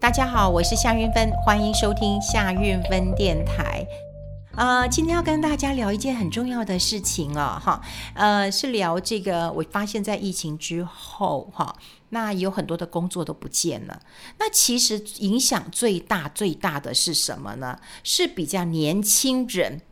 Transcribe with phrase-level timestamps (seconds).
[0.00, 3.86] 大家好，我是夏云芬，欢迎收听夏云芬电台。
[4.56, 7.82] 呃，今天要跟大家聊一件很重要的事情哦，哈，
[8.14, 9.52] 呃，是聊这个。
[9.52, 11.76] 我发现，在疫情之后，哈，
[12.08, 14.00] 那有很多的工作都不见了。
[14.38, 17.78] 那其实影响最大最大的是什么呢？
[18.02, 19.82] 是比较年轻人。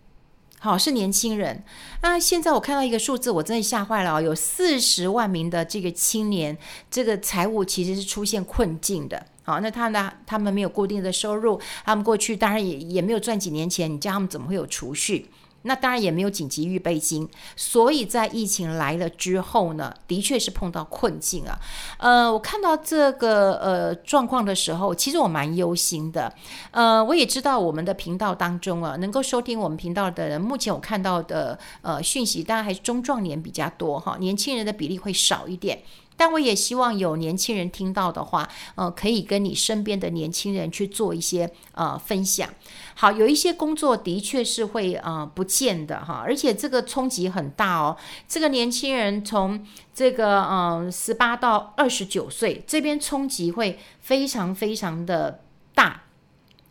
[0.61, 1.63] 好，是年轻人。
[2.03, 6.57] 那现在我看到一个数字，我真的吓坏了哦，有四十万名的这个青年，
[6.91, 9.25] 这个财务其实是出现困境的。
[9.45, 10.13] 好，那他呢？
[10.27, 15.31] 他们没有固定的收入，他们过去当然也也没有赚几年钱，你叫他们怎么会有储蓄？
[15.63, 21.59] 那当然也没有紧急预备金，所以在疫情来了之后呢，的确是碰到困境啊。
[21.99, 26.33] 呃，我看到这个呃状况的时候，其实我蛮忧心的。
[26.71, 35.83] 呃，我也知道我们的频道当中啊，能够收听我们频道的人，目前我看到的呃讯息，当然还是中壮年比较多哈，年轻人的比例会少一点。
[36.19, 42.51] 但我也希望有年轻人听到的话，呃，可以跟你身边的年轻人去做一些呃分享。
[42.95, 47.97] 好，有一些工作的确是会呃不见的哈，而且这个冲击很大哦。
[48.27, 55.45] 这个年轻人从这个嗯十八到二十九岁，这边冲击会非常非常的。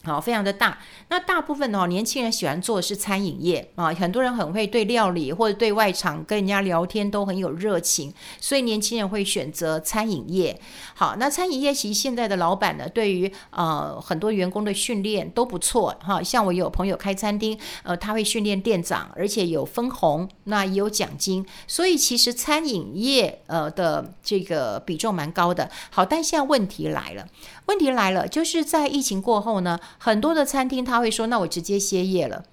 [0.07, 0.79] 好，非常的大。
[1.09, 10.57] 那大部分哦，年轻人喜欢做的是餐饮业啊，很多人很会对料理或者对外场跟人家聊天都很有热情，所以年轻人会选择餐饮业。
[10.95, 16.23] 好，那餐饮业其实现在的老板呢，对于呃很多员工的训练都不错哈。
[16.23, 25.69] 像我有朋友开餐厅，呃，他会训练店长，而且有分红，那也有奖金，所以其实餐饮业呃的这个比重蛮高的。
[25.91, 27.27] 好，但现在问题来了。
[27.67, 32.43] 问题来了，就是在疫情过后呢，很多的餐厅他会说：“那我直接歇业了，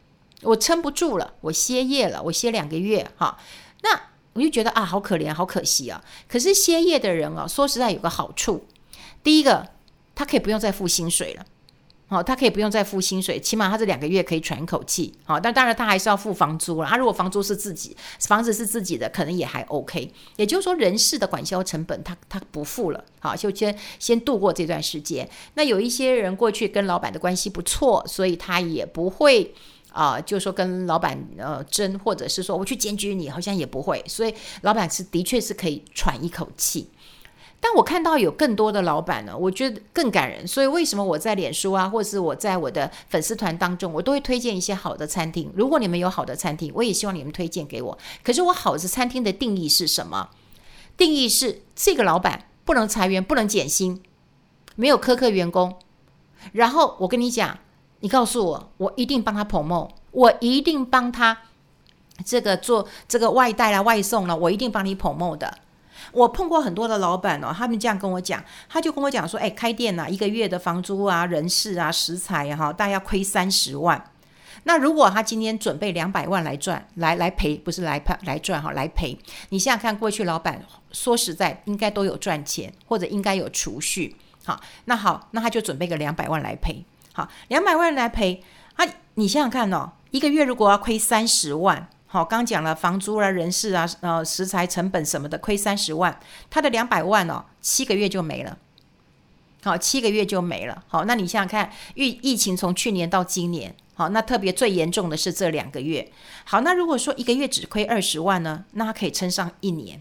[0.43, 3.39] 我撑不住了，我歇业了，我歇两个月。”哈，
[3.83, 4.01] 那
[4.35, 6.03] 我就觉得啊，好可怜，好可惜啊。
[6.29, 8.65] 可是歇业的人啊，说实在有个好处，
[9.23, 9.69] 第一个，
[10.15, 11.45] 他可以不用再付薪水了。
[12.15, 15.13] 好，他可以不用再付薪水，起码他这两个月可以喘口气。
[15.25, 16.89] 好，但当然他还是要付房租了。
[16.89, 20.09] 他如果房租是自己，房子是自己的，可能也还 OK。
[20.37, 23.05] 也就是说，人事的管销成本他他不付了。
[23.19, 25.29] 好，就先先度过这段时间。
[25.55, 29.53] 那有一些人过去跟老板的关系不错，所以他也不会
[29.91, 34.01] 啊、呃，就说跟老板呃争，或者是说我去检举你，好像也不会。
[34.07, 36.89] 所以老板是的确是可以喘一口气。
[37.67, 40.47] 但我看到有更多的老板呢，我觉得更感人。
[40.47, 45.51] 所以为什么我在脸书啊，或者是我在我的粉丝团当中，我都会推荐一些好的餐厅。
[45.57, 47.97] 如果你们有好的餐厅，我也希望你们推荐给我。
[48.23, 50.29] 可是我好的餐厅的定义是什么？
[50.99, 54.03] 定义是这个老板不能裁员，不能减薪，
[54.77, 55.75] 没有苛刻员工。
[56.53, 57.59] 然后我跟你讲，
[58.01, 61.39] 你告诉我，我一定帮他 promote，我一定帮他
[62.27, 65.59] 这个做这个外带啦、外送了，我一定帮你 promote 的。
[66.13, 74.11] 我碰过很多的老板哦，他们这样跟我讲，他就跟我讲说，哎，开店呐、啊，一个月的房租啊、人事啊、食材啊，哈，大概要亏三十万。
[74.65, 79.19] 那如果他今天准备两百万来赚，来来赔，不是来赔来赚哈，来赔。
[79.51, 84.17] 你想想看，过去老板说实在应该都有赚钱，或者应该有储蓄。
[84.45, 86.85] 好，那好，那他就准备个两百万来赔。
[87.13, 88.43] 好，两百万来赔，
[88.75, 88.85] 啊，
[89.15, 91.89] 你想想看哦，一个月如果要亏三十万。
[92.15, 98.57] 好，刚讲了房租啊、人事啊、呃、食材成本什么的，亏三十万，他的两百万哦，七个月就没了。
[99.65, 100.85] 好，七个月就没了。
[100.87, 106.09] 好，那你想想看，疫疫情从去年到今年，好，那特别最严重的是这两个月。
[106.45, 110.01] 好，那如果说一个月只亏二十万呢，那他可以撑上一年，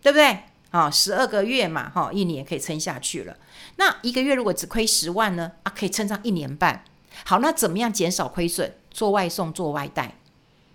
[0.00, 0.44] 对不对？
[0.70, 3.36] 好，十二个月嘛，哈，一年可以撑下去了。
[3.76, 6.82] 那一个月如果只亏十万呢，啊，可以撑上一年半。
[7.26, 8.72] 好，那怎么样减少亏损？
[8.90, 10.14] 做外送，做外带。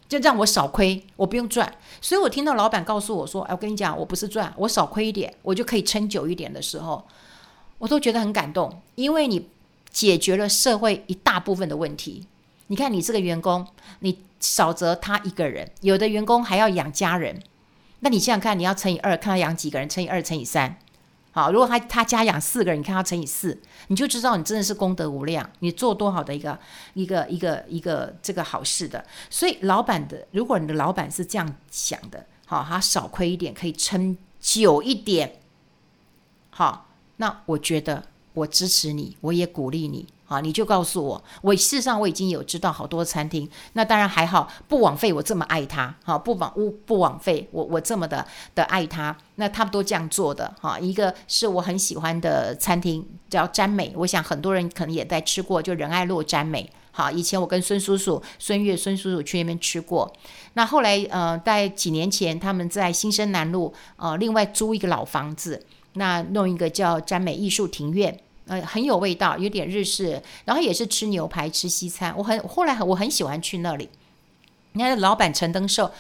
[0.07, 7.06] 就让我少亏，我不用赚，所以我听到老板告诉我说：“哎，我跟你讲，我不是赚，我少亏一点，我就可以撑久一点的时候，
[7.78, 9.50] 我都觉得很感动，因为你
[9.91, 12.25] 解决了社会一大部分的问题。
[12.67, 13.67] 你看，你这个员工，
[14.00, 17.41] 你少则他一个人，有的员工还要养家人，
[18.00, 20.78] 那你想想看，你要乘以二，看他养几个人，乘以二，乘以三。”
[21.37, 26.57] 好，如果他他家养四个人，你看他乘以四，你就知道你真的是功德无量，你做多好的一个
[26.95, 29.05] 一个一个一个这个好事的。
[29.29, 35.39] 所以老板的，如果你的老板是这样想的，好，他少亏一点，可以撑久一点，
[36.49, 36.87] 好，
[37.17, 38.05] 那我觉得
[38.37, 40.05] 我支持你，我也鼓励你。
[40.29, 60.13] 好，你就告诉我，我事实上我已经有知道好多餐厅，那当然还好，不枉费我这么爱他，好，不枉不不枉费我我这么的的爱他，那他们都这样做的，哈，一个是我很喜欢的餐厅叫詹美，我想很多人可能也在吃过，就仁爱路詹美，好，以前我跟孙叔叔、孙越、孙叔叔去那边吃过，
[60.55, 68.19] 那后来呃，在几年前他们在新生南路呃另外租一个老房子，那弄一个叫詹美艺术庭院。
[68.47, 72.14] 呃，很有味道，有点日式，然后也是吃牛排、吃西餐。
[72.17, 73.90] 我很后来我很喜欢去那里。
[74.73, 75.91] 你看老板陈登寿，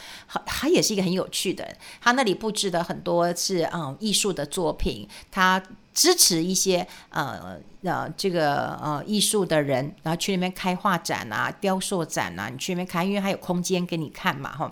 [0.45, 1.67] 他也是一个很有趣的。
[1.99, 5.61] 他那里布置的很多是嗯艺术的作品，他
[5.95, 14.71] 支持一些呃呃这个呃艺术的人，然后去那边开画展啊、雕塑展啊，你去那边看，因为他有空间给你看嘛，哈。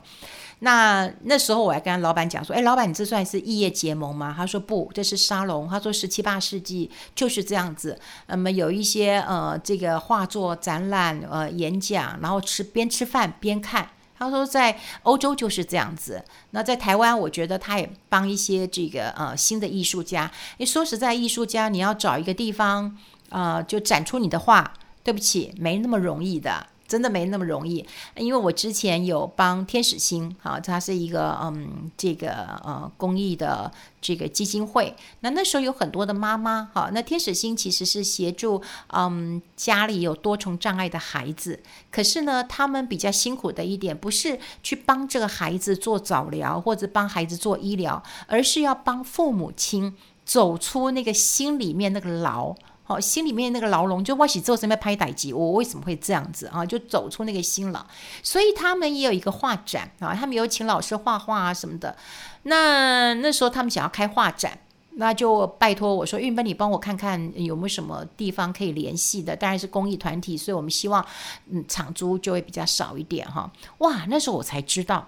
[0.60, 8.00] 那那时候我还跟老板讲说：“哎，老板，你这算是异业结盟吗？”他说：“不，这是沙龙。”他说：“十七八世纪就是这样子。
[8.28, 16.24] 那么有一些呃，这个画作展览、呃演讲，然后吃边吃饭边看。”他说：“在欧洲就是这样子。
[16.52, 20.31] 那在台湾，我觉得他也帮一些这个呃新的艺术家。
[20.58, 22.98] 你说实在，艺术家你要找一个地方
[23.30, 24.74] 啊、呃，就展出你的画，
[25.04, 27.86] 对不起，没那么容易的。”真的没那么容易，
[28.16, 32.32] 因为我之前有帮天使星，哈，它是一个嗯，这个
[32.64, 34.96] 呃公益的这个基金会。
[35.22, 38.62] 那那时候有很多的妈妈，哈，那天使星其实是协助
[38.94, 41.60] 嗯家里有多重障碍的孩子，
[41.92, 52.56] 可是呢，他们比较辛苦的一点，不是去帮这个孩子做早疗或者帮孩子做医疗，而是要帮父母亲走出那个心里面那个牢。
[52.88, 56.64] 好，心里面那个牢笼，就我是做什么拍歹机，我为什么会这样子啊？
[56.64, 57.84] 就走出那个心牢，
[58.22, 61.98] 所以他们也有一个画展啊，他们有请老师画画啊什么的。
[62.44, 64.60] 那那时候他们想要开画展，
[64.92, 69.36] 那就拜托我说：“运芬，你帮我看看有没有什么地方可以联系的？
[69.36, 71.04] 当然是公益团体，所以我们希望
[71.50, 75.08] 嗯场租就会比较少一点哈。”哇，那时候我才知道，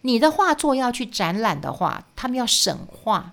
[0.00, 3.32] 你的画作要去展览的话，他们要审画，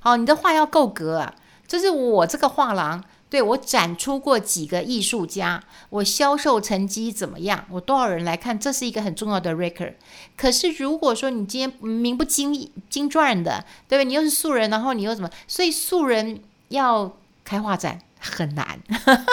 [0.00, 1.34] 好，你的画要够格啊。
[1.66, 7.64] 这是我这个画廊，对，我展出过几个艺术家，我销售成绩怎么样？
[7.70, 8.58] 我多少人来看？
[8.58, 9.94] 这是一个很重要的 record。
[10.36, 14.04] 可是如果说你今天名不经经传的，对不对？
[14.04, 15.30] 你又是素人，然后你又怎么？
[15.48, 18.78] 所以素人要开画展很难。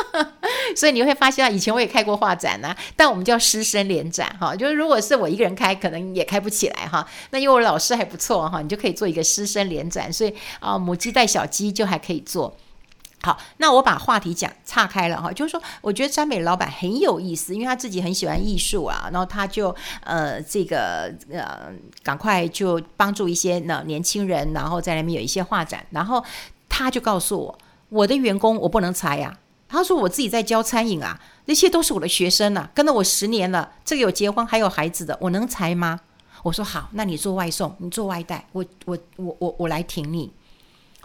[0.76, 7.06] 所以你会发现，以前我也开过画展啊，但我们叫师生联展哈，就是如果是我一个人开，可能也开不起来哈。
[7.32, 12.56] 那因为我老师还不错哈，你就可以做一个师生联展，所以啊，母鸡带小鸡就还可以做。
[13.24, 21.70] 好，那我把话题讲岔开了哈，就是说，我觉得詹美老板很有意思，因为他自己很喜欢艺术啊，然后他就呃这个呃
[22.02, 26.24] 赶快就帮助一些呢年轻人，然后在那边有一些画展，然后
[26.68, 27.60] 他就告诉我，
[27.92, 29.38] 我的员工我不能裁呀。
[29.68, 33.72] 他说：“我自己在教餐饮啊，那些都是我的学生啊，跟了我十年了。
[33.86, 36.02] 这个有结婚还有孩子的，我能裁吗？”
[36.44, 40.34] 我说：“好，那你做外送，你做外带，我我我我我来挺你，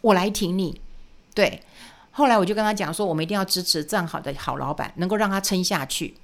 [0.02, 0.80] 我来挺你。”
[1.34, 1.62] 对。
[2.10, 6.14] 后来我就跟他讲说：“我们一定要支持这样好的好老板，能够让他撑下去。”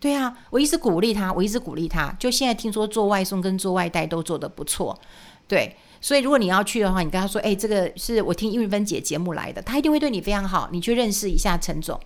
[0.00, 2.14] 对啊，我一直鼓励他，我一直鼓励他。
[2.18, 4.98] 就现在听说做外送跟做外带都做得不错，
[5.46, 5.76] 对。
[6.00, 10.68] 所以，如果你要去的话，你跟他说：“哎，这个是我听韵芬姐节目来的，他一定会对你非常好。
[10.70, 11.98] 你去认识一下陈总。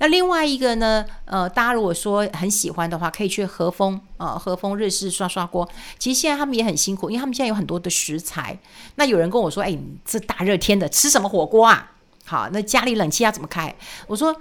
[0.00, 1.02] 那另外一个呢？
[1.24, 5.66] 呃，大家如果说很喜欢的话，可以去和风、呃，和风日式刷刷锅。
[5.98, 8.58] 其实现在他们也很辛苦，因为他们现在有很多的食材。
[8.96, 11.92] 那有人跟我说：‘哎，这大热天的吃什么火锅啊？’
[12.26, 13.74] 好，那家里冷气要怎么开？
[14.06, 14.36] 我说：‘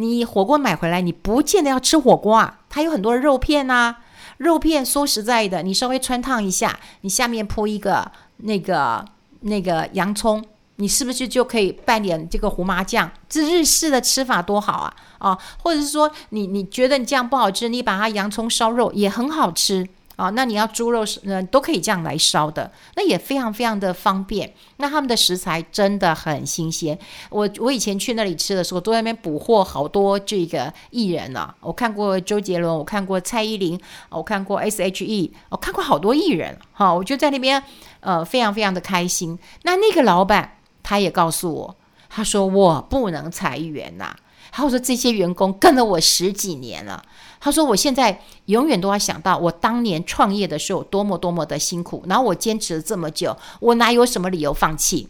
[0.00, 3.98] 你火锅买回来，你不见得要吃火锅啊，它有很多肉片呐、啊，
[4.38, 8.10] 肉片说实在的，你稍微穿烫一下，你下面铺一个。’
[8.42, 9.04] 那个
[9.40, 10.42] 那个洋葱，
[10.76, 13.10] 你是不是就可以拌点这个胡麻酱？
[13.28, 14.96] 这日式的吃法多好啊！
[15.18, 19.86] 啊，或者是说你你觉得你这样不好吃，你把它洋葱烧肉也很好吃
[20.20, 20.30] 啊。
[20.30, 24.52] 那你要猪肉是呃都可以这样来烧的，那也非常非常的方便。
[24.76, 26.98] 那他们的食材真的很新鲜。
[27.30, 31.54] 我我以前去那里吃的时候，都在那边捕获好多这个艺人啊。
[31.60, 36.58] 我看过周杰伦，我看过蔡依林，我看过 S.H.E，我看过好多艺人。
[36.72, 37.62] 哈，我就在那边。
[38.02, 39.38] 呃，非常非常的开心。
[39.64, 41.76] 那那个老板他也告诉我，
[42.08, 44.16] 他说我不能裁员呐。
[44.50, 47.04] 他说这些员工跟了我十几年了。
[47.40, 55.08] 他说我现在永远都要想到我当年创业的时候多么多么的辛苦，然后我坚持了这么久，我哪有什么理由放弃？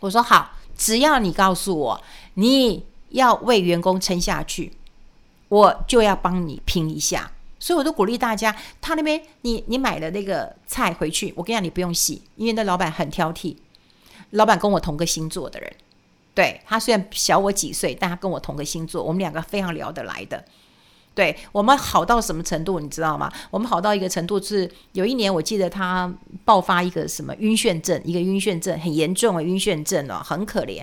[0.00, 2.02] 我说好，只要你告诉我
[2.34, 4.72] 你要为员工撑下去，
[5.48, 7.30] 我就要帮你拼一下。
[7.60, 13.56] 所以我都鼓励大家，他那边你你买了那个菜回去，我跟你讲，你不用洗，因为那老板很挑剔。
[14.30, 15.72] 老板跟我同个星座的人，
[16.34, 20.44] 对，他虽然小我几岁，但他跟我同个星座，我们两个非常聊得来的。
[21.14, 23.32] 对，我们好到什么程度，你知道吗？
[23.50, 26.12] 我们好到一个程度是，有一年我记得他
[26.44, 30.82] 爆发一个什么晕眩症，一个晕眩症很严重的晕眩症哦，很可怜，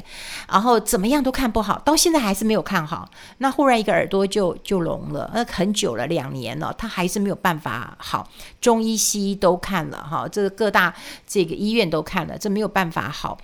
[0.49, 3.11] 然后怎么样都看不好，到现在还是没有看好。
[3.39, 8.29] 那忽然一个耳朵就就聋了，那很久了，两年了，他还是没有办法好，
[8.61, 10.93] 中医西医都看了哈，这个各大
[11.27, 13.37] 这个医院都看了，这没有办法好。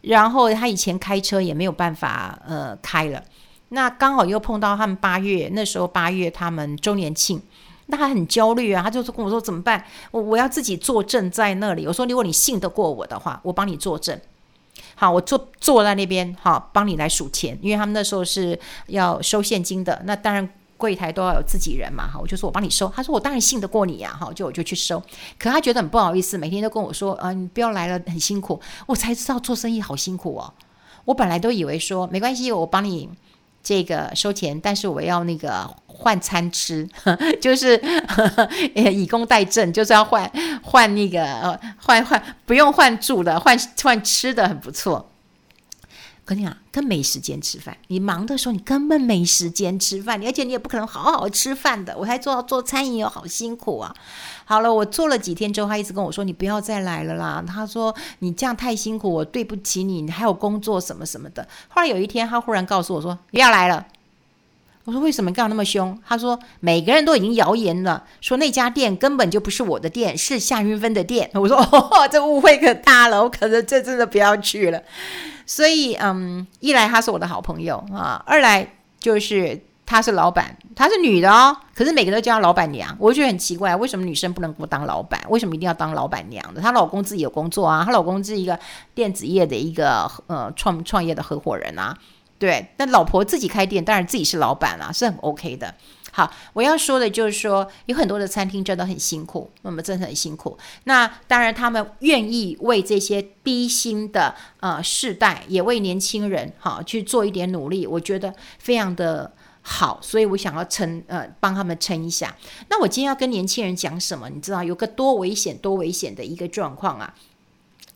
[0.00, 3.22] 然后他以前开车也没有办法呃开了。
[3.70, 7.40] 那刚好又碰到他们八月，那时候八月他们周年庆，
[7.86, 9.84] 那他很焦虑啊，他就跟我说怎么办？
[10.10, 11.86] 我我要自己坐镇在那里。
[11.86, 14.20] 我说如果你信得过我的话，我帮你坐镇。
[14.94, 20.02] 好，我坐坐在那边，好，帮你来数钱，因为他们那时候是要收现金的。
[20.04, 22.90] 那当然柜台都要有自己人嘛，哈，我就说我帮你收。
[22.94, 25.02] 他说我当然信得过你呀，哈，就我就去收。
[25.38, 28.60] 可他觉得很不好意思，每天都跟我说，啊，你不要来了，很辛苦。
[28.86, 30.52] 我才知道做生意好辛苦哦。
[31.04, 33.08] 我本来都以为说没关系，我帮你。
[33.62, 36.88] 这个收钱，但是我要那个换餐吃，
[37.40, 37.76] 就是
[38.08, 40.30] 呵 呵以工代赈，就是要换
[40.62, 45.09] 换那个换换不用换住的，换换吃的很不错。
[46.30, 47.76] 跟你讲，根没时间吃饭。
[47.88, 51.96] 你忙的时候，你根本没时间吃饭，而且你也不可能好好吃饭的。
[51.98, 53.92] 我还做做餐饮，好辛苦啊。
[54.44, 63.88] 好了，我做了几天之后，他一直跟我说：“你不要再来了啦。”他说：“你这样太辛苦，我对不起你，你还有工作什么什么的。”后来有一天，他忽然告诉我说：“不要来了。”
[64.84, 71.28] 我说：“为什么干那么凶？”他说：“每个人都已经谣言了，说那家店根本就不是我的店，是夏云芬的店。
[71.34, 74.80] ”我说：“哦，这误会可大了，我可能这真的不要去了。”
[75.50, 85.20] 所以，嗯，一来他是我的好朋友啊，二来就是他是老板，她是女的哦，可是每个都叫她老板娘，我觉得很奇怪，为什么女生不能够当老板？
[85.28, 86.60] 为什么一定要当老板娘的？
[86.60, 88.56] 她老公自己有工作啊，她老公是一个
[88.94, 91.98] 电子业的一个呃创创业的合伙人啊，
[92.38, 95.74] 对，那老婆自己开店，当然自己是老板啊，是很 OK 的。
[96.12, 100.58] 好，我要说的就是说，有很多的餐厅真的很辛苦，那么真的很辛苦。
[100.84, 110.00] 那当然，他们愿意为这些低薪的呃世代，也为年轻人好去做一点努力，我觉得非常的好。
[110.02, 112.36] 所以我想要撑呃帮他们撑一下。
[112.68, 114.28] 那我今天要跟年轻人讲什么？
[114.30, 117.14] 你知道有个多危险、多危险的一个状况啊！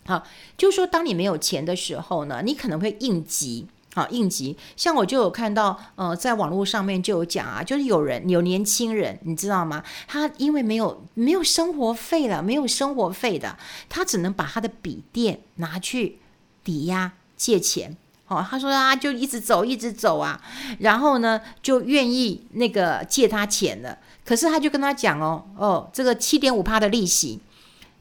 [0.07, 0.25] 好，
[0.57, 3.67] 就是说当你没有钱的时候呢，你可能会应急。
[3.95, 9.85] 好，应急，像我就有看到，呃，在网络上面就有讲啊，就是有人有年轻人，你知道吗？
[10.09, 13.57] 他因为没有没有生活费了，没有生活费的，
[13.89, 16.19] 他只能把他的笔电拿去
[16.65, 17.97] 抵押借钱。
[18.27, 20.41] 哦，他说啊，就一直走，一直走啊，
[20.81, 23.99] 然后呢，就愿意那个借他钱了。
[24.25, 27.39] 可是他就跟他讲哦，哦，这个七点五趴的利息，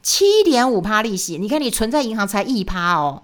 [0.01, 3.21] 七点五趴利息，你看你存在银行才一趴哦。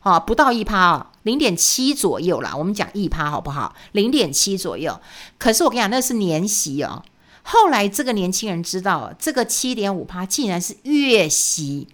[0.00, 2.54] 啊，不到一趴哦，零点七左右啦。
[2.56, 3.74] 我们讲一趴好不好？
[3.92, 5.00] 零点七左右。
[5.38, 7.02] 可是我跟你讲，那是年息哦。
[7.42, 11.88] 后来这个年轻人知道，这个七点五趴竟然是月息。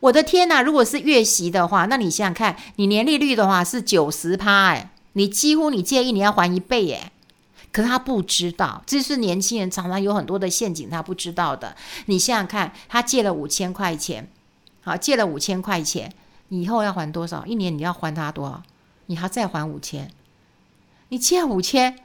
[0.00, 0.62] 我的天呐！
[0.62, 7.10] 如果是月息的话，那你想想看，你年利率的话是九十趴，哎，你几乎你借一年要还一倍，哎。
[7.72, 11.74] 可是他不知道，这是年轻人常常有很多的陷阱，他不知道的。
[12.06, 14.28] 你想想看，他借了五千块钱，
[14.82, 16.12] 好，借了五千块钱。
[16.48, 17.44] 以后要还多少？
[17.46, 18.62] 一年你要还他多少？
[19.06, 20.10] 你还再还五千？
[21.08, 21.98] 你借五千，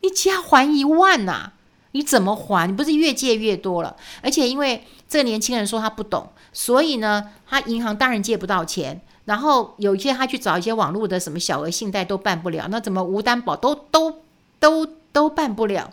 [0.00, 1.52] 你只要还一万呐、
[1.92, 2.66] 你怎么还？
[2.66, 3.96] 你不是越借越多了？
[4.22, 9.00] 而且因为这个年轻人说他不懂，所以呢，他银行当然借不到钱。
[9.24, 14.20] 然后有一些他去找一些网络的什么小额信贷都办不了，那怎么无担保都都
[14.58, 15.92] 都都办不了？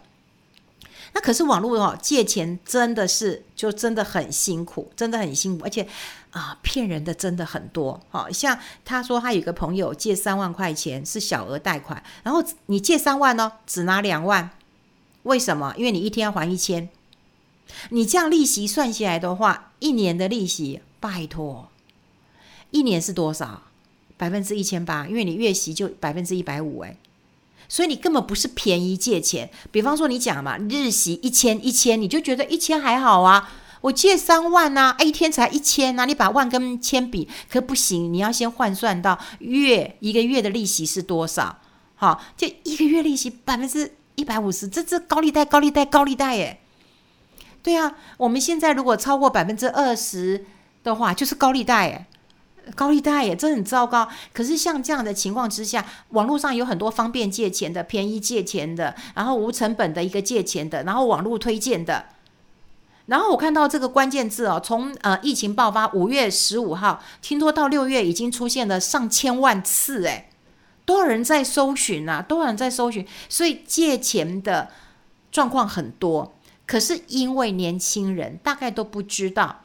[1.14, 5.88] 那可是网络哦，借钱真的是就真的很辛苦，真的很辛苦，而且
[6.32, 8.00] 啊，骗人的真的很多。
[8.10, 14.52] 好像他说他有个朋友借三万块钱是小额贷款，然后你借三万哦，只拿两万，
[15.24, 15.74] 为什么？
[15.78, 16.90] 因为你一天要还一千，
[17.90, 21.70] 你这样利息算下来的话，一年的利息，拜托，
[22.72, 23.64] 一年是多少？
[24.18, 26.98] 百分之一千八，因为你月息就百分之一百五，哎。
[27.70, 41.60] 所以你根本不是便宜借钱，比方说你讲嘛，日息一千一千，你就觉得一千还好啊，我借三万呐，一天才一千呐，你把万跟千比，可不行，你要先换算到月一个月的利息是多少？
[41.96, 46.60] 好，就一个月利息百分之一百五十，这这高利贷高利贷高利贷耶，
[47.62, 50.44] 对啊，我们现在如果超过百分之二十
[50.84, 52.08] 的话，就是高利贷耶。
[52.76, 54.08] 高利贷也这很糟糕。
[54.34, 62.06] 可是像这样的情况之下，网络上有很多方便借钱的、便宜借钱的，然后无成本的一个借钱的，然后网络推荐的。
[63.08, 70.30] 然后我看到这个关键字哦，从呃疫情爆发五月十五号，听说到六月已经出现了上千万次，诶，
[70.86, 72.22] 多少人在搜寻啊？
[72.22, 73.08] 多少人在搜寻？
[73.28, 74.70] 所以借钱的
[75.32, 76.36] 状况很多，
[76.68, 79.62] 可是因为年轻人大概都不知道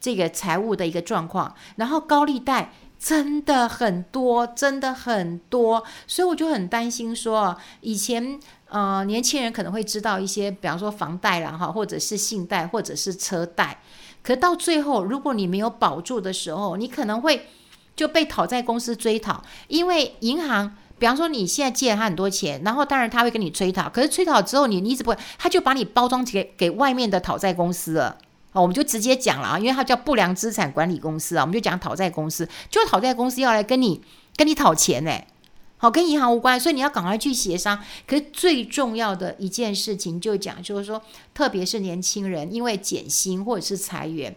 [0.00, 8.38] 这个财务的一个状况，然后高利贷真的很多，真的很多，所以我就很担心说，以前
[8.68, 13.80] 呃年轻人可能会知道一些，比方说房贷啦哈，或者是信贷，或者是车贷，
[14.22, 17.46] 可到最后如果你没有保住的时候，你可能会
[17.94, 20.76] 就被讨债公司追讨，因为银行。
[21.00, 28.18] 比方说，你现在借了他很多钱，然后当然他会跟你催讨，可是催讨之后你，你一直不，他就把你包装给给外面的讨债公司了。
[28.60, 34.00] 我们就直接讲了啊，因为它叫不良资产管理公司啊，我们就讲讨债公司，就讨债公司要来跟你
[34.36, 35.12] 跟你讨钱呢。
[35.80, 37.78] 好，跟银行无关，所以你要赶快去协商。
[38.04, 41.00] 可是最重要的一件事情就讲，就是说，
[41.32, 44.34] 特别是年轻人，因为减薪或者是裁员，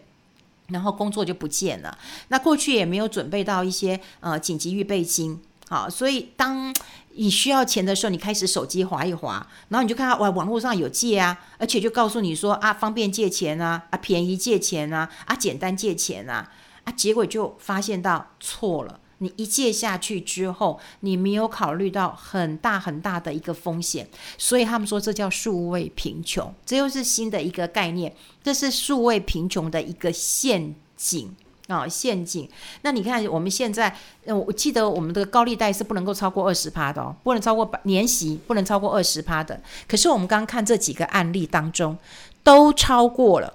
[0.68, 1.98] 然后工作就不见了，
[2.28, 5.40] 那过去也没有准备到一些呃紧急预备金。
[5.72, 6.70] 好，所以当
[7.14, 16.52] 你需要钱的时候，你开始手机划一划，然后你就看到哇，网络上有借啊，而且就告诉你说啊，方便借钱啊，啊，便宜借钱啊，啊，简单借钱啊，
[16.84, 19.00] 啊，结果就发现到错了。
[19.16, 31.34] 你一借下去之后，你没有考虑到很大很大的一个风险，所以他们说这叫数位贫穷，这又是新的一个概念，这是数位贫穷的一个陷阱。
[31.72, 32.48] 啊、陷阱。
[32.82, 39.60] 那你看，我们现在，我记得我们的高利贷是不能够超过二十趴的哦，不能超过年息，不能超过二十趴的。
[39.88, 41.96] 可是我们刚刚看这几个案例当中，
[42.42, 43.54] 都超过了。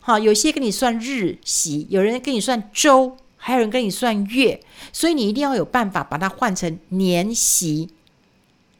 [0.00, 4.60] 好，有些跟你算日息，有人跟你算周，还有人跟你算月，
[4.92, 7.90] 所以你一定要有办法把它换成年息。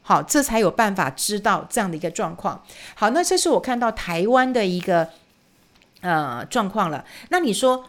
[0.02, 2.62] 好，这才有办法知道这样的一个状况。
[2.94, 5.08] 好，那这是我看到台湾的一个
[6.00, 7.04] 呃状况了。
[7.30, 7.84] 那你说？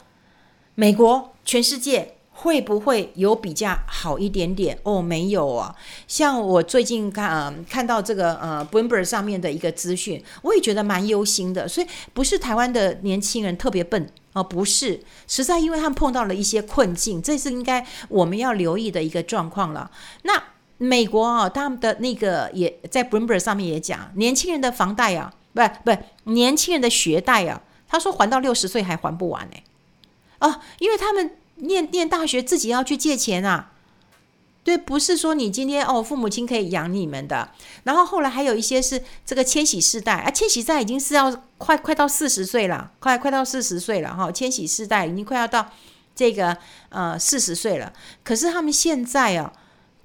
[0.80, 4.78] 美国、全世界会不会有比较好一点点？
[4.84, 5.76] 哦，没有啊。
[6.08, 11.68] 像我最近看，呃，看到这个呃，Bloomberg 上面的一个资讯，我也觉得蛮忧心的。
[11.68, 14.04] 所以不是台湾的年轻人特别笨
[14.34, 19.90] 哦，呃，不是，实在因为他们碰到了一些困境，这是应该我们要留意的一个状况了。
[20.22, 20.44] 那
[20.78, 25.98] 美国啊，他们的那个也在 Bloomberg 上面也讲，年轻人的房贷啊，不不，
[26.32, 29.58] 年轻人的学贷啊，他说还到六十岁还还不完呢，
[30.40, 33.72] 啊，因为他们念念大学自己要去借钱啊，
[34.64, 37.52] 对，不是说你今天哦，父母亲可以养你们的。
[37.84, 45.72] 然后后来还有一些是这个千禧世代啊，千禧世代已经是要快快到四十岁了，快快到四十岁了哈，千禧世代已经快要到
[46.16, 46.58] 这个
[46.90, 47.92] 呃四十岁了。
[48.24, 49.54] 可是他们现在啊，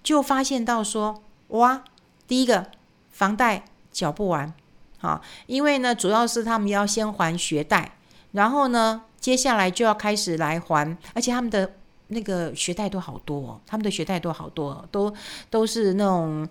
[0.03, 1.85] 就发现到说，哇，
[2.27, 2.69] 第一个
[3.11, 4.55] 房贷缴不完，
[4.99, 7.97] 好，因为呢，主要是他们要先还学贷，
[8.31, 9.03] 然后呢。
[9.23, 11.77] 接下来就要开始来还，而且他们的
[12.09, 15.15] 那个学贷都好多，哦他们的学贷都好多，都
[15.49, 16.47] 都是那种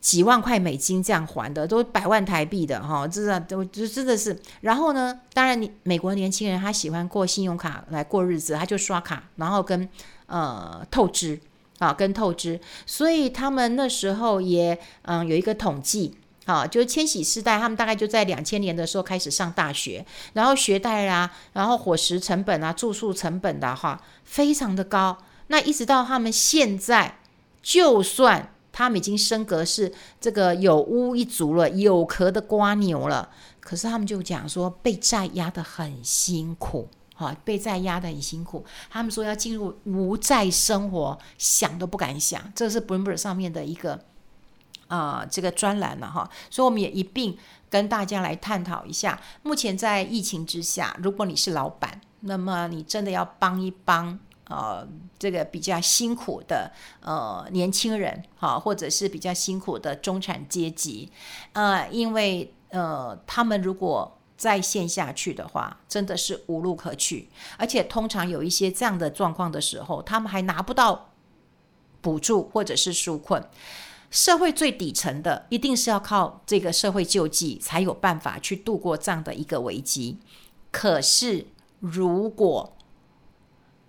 [0.00, 4.36] 几万块美金这样还的，都百万台币的哈，这是都就真的是。
[4.62, 9.86] 然后呢，当然你美国年轻人他喜欢过信用卡来过日子，他就刷卡，然后跟
[10.24, 11.38] 呃透支
[11.78, 16.16] 啊，跟透支，所以他们那时候也嗯有一个统计。
[16.46, 25.18] 啊，就是千禧世代，他们大概就在两千年的时候开始上大学，然后学贷啊，然后伙食成本啊，住宿成本的哈，非常的高。
[25.48, 27.18] 那一直到他们现在，
[27.62, 33.28] 就算他们已经升格是这个有屋一族了，有壳的瓜牛了，
[33.60, 38.64] 可是他们就讲说被债压得很辛苦，哈，被债压得很辛苦。
[38.88, 42.40] 他们说要进入无债生活，想都不敢想。
[42.56, 44.00] 这是 Bloomberg 上面的一个。
[44.90, 47.38] 啊、这个专栏了哈，所以我们也一并
[47.70, 49.18] 跟大家来探讨一下。
[49.44, 54.84] 目前在疫情之下，如果你是老板，那么你真的要帮一帮呃
[55.16, 56.72] 这个比较辛苦的
[57.02, 61.12] 呃年轻人哈，或者是比较辛苦的中产阶级，
[61.52, 71.10] 呃，因为呃他们如果再陷下去的话，真的是无路可去，而且通常有一些这样的状况的时候，他们还拿不到
[72.00, 73.48] 补助或者是纾困。
[74.10, 80.18] 社会最底层的一定是要靠这个社会救济才有办法去度过这样的一个危机。
[80.70, 81.46] 可是，
[81.78, 82.76] 如果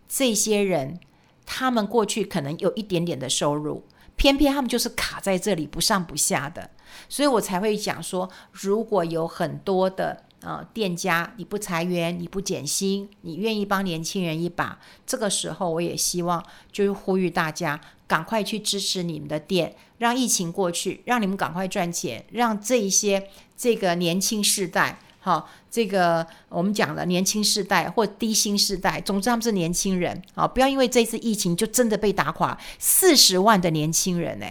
[0.08, 1.00] 这些人
[1.46, 3.84] 他们过去可能有一点点的收入，
[4.16, 6.70] 偏偏他们就是卡在这里不上不下的，
[7.10, 10.26] 所以我才会讲说，如果有很多的。
[10.42, 34.48] 呃，店家，你不裁员，你不减薪，你愿意帮年轻人一把，这个时候我也希望就是呼吁大家赶快去支持你们的店，让疫情过去，让你们赶快赚钱，让这一些这个年轻世代，好，这个我们讲了年轻世代或低薪世代，总之他们是年轻人，啊，不要因为这次疫情就真的被打垮，四十万的年轻人呢，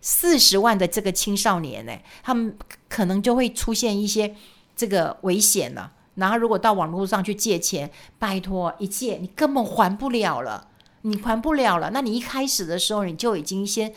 [0.00, 2.56] 四十万的这个青少年呢，他们。
[2.92, 4.36] 可能就会出现一些
[4.74, 5.92] 这个危险了。
[6.14, 10.68] 然后如果到网络上去借钱，拜托一借你根本还不了了，
[11.02, 13.92] 你还不了了，那你一开始的时候你就已经先。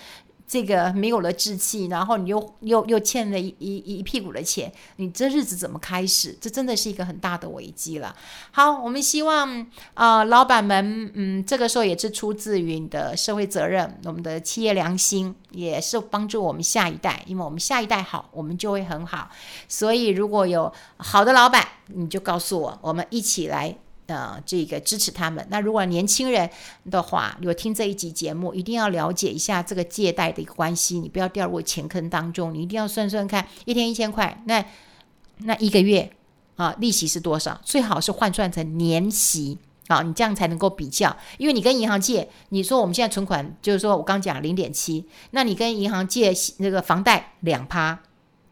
[0.48, 6.38] 这个没有了志气，然后你又又又欠了一一一屁股的钱，你这日子怎么开始？
[6.40, 8.16] 这真的是一个很大的危机了。
[8.52, 9.60] 好，我们希望
[9.96, 19.30] 啊、呃，老板们，嗯，这个时候也是出自于你的社会责任，我们的企业良心，也是帮助我们下一代，因为我们下一代好，我们就会很好。
[19.68, 23.76] 所以如果有好的老板，你就告诉我，我们一起来。
[24.08, 25.44] 呃，这个支持他们。
[25.50, 26.48] 那如果年轻人
[26.92, 32.54] 的话，有听这一集节目，一定要了解一下这个借贷的一个关系，你不要掉入钱坑当中。
[32.54, 34.64] 你一定要算算看，一天一千块，那
[35.38, 36.08] 那一个月
[36.56, 37.60] 啊，利息是多少？
[37.64, 41.18] 最好是换算成年息啊，你这样才能够比较。
[41.40, 47.98] 因为你跟银行借，你说我们现在存款就是说我刚讲零点七，那你跟银行借那个房贷两趴，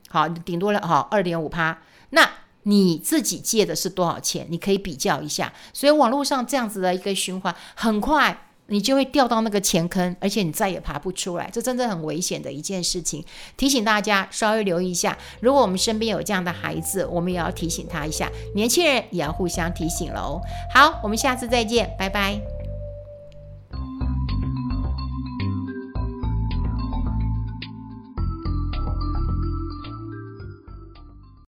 [0.09, 2.27] 好，顶多了好二点五趴，那。
[2.63, 4.45] 你自己借的是多少钱？
[4.49, 5.51] 你可以比较一下。
[5.73, 11.49] 所以网络上这样子的一个循环，很快你就会掉到那个钱坑，而且你再也爬不出来。
[11.51, 13.23] 这真的很危险的一件事情。
[13.57, 15.17] 提醒大家稍微留意一下。
[15.41, 18.31] 如果我们身边有这样的孩子，我们也要提醒他一下。
[18.55, 20.41] 年轻人也要互相提醒喽。
[20.73, 22.62] 好，我们下次再见，拜拜。